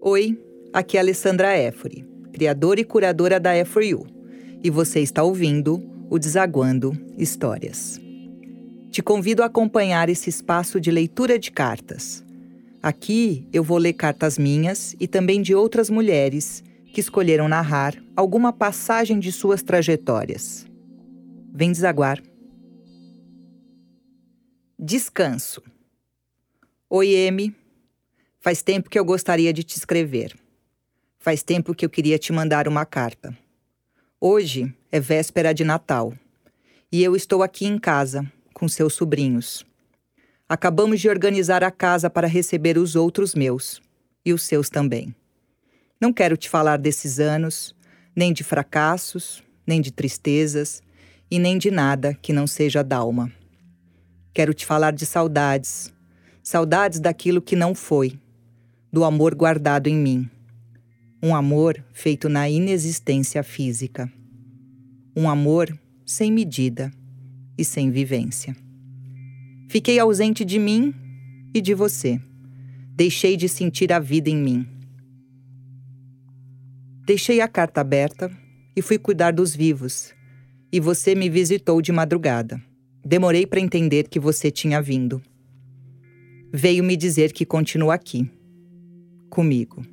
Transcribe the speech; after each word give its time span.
Oi, 0.00 0.38
aqui 0.72 0.96
é 0.96 1.00
Alessandra 1.00 1.48
Éfori, 1.56 2.08
criadora 2.32 2.80
e 2.80 2.84
curadora 2.84 3.40
da 3.40 3.52
E4U, 3.52 4.06
e 4.62 4.70
você 4.70 5.00
está 5.00 5.24
ouvindo 5.24 5.82
o 6.08 6.20
Desaguando 6.20 6.92
Histórias. 7.18 8.00
Te 8.92 9.02
convido 9.02 9.42
a 9.42 9.46
acompanhar 9.46 10.08
esse 10.08 10.30
espaço 10.30 10.80
de 10.80 10.92
leitura 10.92 11.36
de 11.36 11.50
cartas. 11.50 12.24
Aqui 12.80 13.44
eu 13.52 13.64
vou 13.64 13.76
ler 13.76 13.92
cartas 13.92 14.38
minhas 14.38 14.94
e 15.00 15.08
também 15.08 15.42
de 15.42 15.52
outras 15.52 15.90
mulheres 15.90 16.62
que 16.94 17.00
escolheram 17.00 17.48
narrar 17.48 17.96
alguma 18.14 18.52
passagem 18.52 19.18
de 19.18 19.32
suas 19.32 19.64
trajetórias. 19.64 20.64
Vem 21.52 21.72
desaguar. 21.72 22.22
Descanso. 24.78 25.60
Oi, 26.88 27.14
M. 27.14 27.52
Faz 28.40 28.62
tempo 28.62 28.88
que 28.88 28.96
eu 28.96 29.04
gostaria 29.04 29.52
de 29.52 29.64
te 29.64 29.76
escrever. 29.76 30.32
Faz 31.18 31.42
tempo 31.42 31.74
que 31.74 31.84
eu 31.84 31.90
queria 31.90 32.16
te 32.18 32.32
mandar 32.32 32.68
uma 32.68 32.86
carta. 32.86 33.36
Hoje 34.20 34.72
é 34.92 35.00
véspera 35.00 35.52
de 35.52 35.64
Natal 35.64 36.14
e 36.90 37.02
eu 37.02 37.16
estou 37.16 37.42
aqui 37.42 37.66
em 37.66 37.76
casa 37.78 38.24
com 38.54 38.68
seus 38.68 38.94
sobrinhos. 38.94 39.66
Acabamos 40.48 41.00
de 41.00 41.08
organizar 41.08 41.64
a 41.64 41.70
casa 41.70 42.08
para 42.08 42.28
receber 42.28 42.78
os 42.78 42.94
outros 42.94 43.34
meus 43.34 43.82
e 44.24 44.32
os 44.32 44.44
seus 44.44 44.70
também. 44.70 45.12
Não 46.00 46.12
quero 46.12 46.36
te 46.36 46.48
falar 46.48 46.78
desses 46.78 47.18
anos, 47.18 47.74
nem 48.14 48.32
de 48.32 48.44
fracassos, 48.44 49.42
nem 49.66 49.80
de 49.80 49.90
tristezas 49.90 50.80
e 51.28 51.40
nem 51.40 51.58
de 51.58 51.72
nada 51.72 52.14
que 52.14 52.32
não 52.32 52.46
seja 52.46 52.84
dalma. 52.84 53.32
Quero 54.32 54.54
te 54.54 54.64
falar 54.64 54.92
de 54.92 55.04
saudades, 55.04 55.92
saudades 56.40 57.00
daquilo 57.00 57.42
que 57.42 57.56
não 57.56 57.74
foi 57.74 58.16
do 58.92 59.04
amor 59.04 59.34
guardado 59.34 59.86
em 59.86 59.96
mim. 59.96 60.28
Um 61.22 61.34
amor 61.34 61.84
feito 61.92 62.28
na 62.28 62.48
inexistência 62.48 63.42
física. 63.42 64.10
Um 65.14 65.28
amor 65.28 65.78
sem 66.06 66.32
medida 66.32 66.90
e 67.56 67.64
sem 67.64 67.90
vivência. 67.90 68.56
Fiquei 69.68 69.98
ausente 69.98 70.44
de 70.44 70.58
mim 70.58 70.94
e 71.52 71.60
de 71.60 71.74
você. 71.74 72.20
Deixei 72.94 73.36
de 73.36 73.48
sentir 73.48 73.92
a 73.92 73.98
vida 73.98 74.30
em 74.30 74.36
mim. 74.36 74.66
Deixei 77.04 77.40
a 77.40 77.48
carta 77.48 77.80
aberta 77.80 78.30
e 78.74 78.80
fui 78.80 78.98
cuidar 78.98 79.32
dos 79.32 79.54
vivos. 79.54 80.14
E 80.72 80.80
você 80.80 81.14
me 81.14 81.28
visitou 81.28 81.82
de 81.82 81.92
madrugada. 81.92 82.62
Demorei 83.04 83.46
para 83.46 83.60
entender 83.60 84.08
que 84.08 84.20
você 84.20 84.50
tinha 84.50 84.80
vindo. 84.80 85.20
Veio 86.52 86.82
me 86.82 86.96
dizer 86.96 87.32
que 87.32 87.44
continua 87.44 87.94
aqui 87.94 88.30
comigo. 89.38 89.86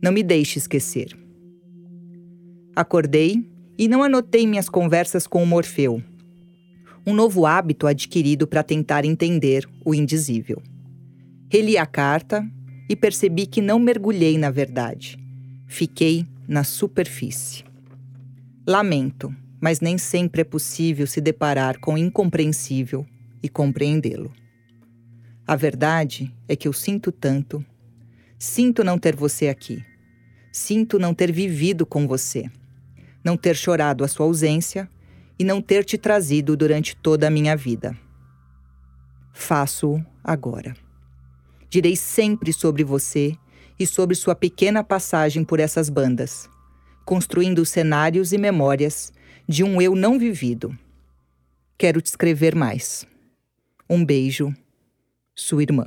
Não 0.00 0.12
me 0.12 0.22
deixe 0.22 0.56
esquecer. 0.56 1.08
Acordei 2.76 3.44
e 3.76 3.88
não 3.88 4.04
anotei 4.04 4.46
minhas 4.46 4.68
conversas 4.68 5.26
com 5.26 5.42
o 5.42 5.46
Morfeu. 5.46 6.00
Um 7.04 7.12
novo 7.12 7.44
hábito 7.44 7.88
adquirido 7.88 8.46
para 8.46 8.62
tentar 8.62 9.04
entender 9.04 9.68
o 9.84 9.92
indizível. 9.92 10.62
Reli 11.50 11.76
a 11.76 11.84
carta 11.86 12.48
e 12.88 12.94
percebi 12.94 13.46
que 13.46 13.60
não 13.60 13.80
mergulhei 13.80 14.38
na 14.38 14.48
verdade. 14.48 15.18
Fiquei 15.66 16.24
na 16.46 16.62
superfície. 16.62 17.64
Lamento, 18.64 19.34
mas 19.60 19.80
nem 19.80 19.98
sempre 19.98 20.42
é 20.42 20.44
possível 20.44 21.04
se 21.08 21.20
deparar 21.20 21.80
com 21.80 21.94
o 21.94 21.98
incompreensível 21.98 23.04
e 23.42 23.48
compreendê-lo. 23.48 24.32
A 25.44 25.56
verdade 25.56 26.32
é 26.46 26.54
que 26.54 26.68
eu 26.68 26.72
sinto 26.72 27.10
tanto 27.10 27.66
Sinto 28.38 28.84
não 28.84 28.98
ter 28.98 29.16
você 29.16 29.48
aqui. 29.48 29.84
Sinto 30.52 30.98
não 30.98 31.12
ter 31.12 31.32
vivido 31.32 31.84
com 31.84 32.06
você. 32.06 32.48
Não 33.24 33.36
ter 33.36 33.56
chorado 33.56 34.04
a 34.04 34.08
sua 34.08 34.26
ausência 34.26 34.88
e 35.38 35.44
não 35.44 35.60
ter 35.60 35.84
te 35.84 35.98
trazido 35.98 36.56
durante 36.56 36.96
toda 36.96 37.26
a 37.26 37.30
minha 37.30 37.56
vida. 37.56 37.96
Faço-o 39.32 40.04
agora. 40.22 40.76
Direi 41.68 41.96
sempre 41.96 42.52
sobre 42.52 42.84
você 42.84 43.36
e 43.78 43.86
sobre 43.86 44.14
sua 44.14 44.34
pequena 44.34 44.82
passagem 44.82 45.44
por 45.44 45.60
essas 45.60 45.88
bandas, 45.88 46.48
construindo 47.04 47.64
cenários 47.64 48.32
e 48.32 48.38
memórias 48.38 49.12
de 49.48 49.62
um 49.62 49.80
eu 49.80 49.94
não 49.94 50.18
vivido. 50.18 50.76
Quero 51.76 52.00
te 52.00 52.06
escrever 52.06 52.54
mais. 52.54 53.06
Um 53.88 54.04
beijo, 54.04 54.54
sua 55.34 55.62
irmã. 55.62 55.84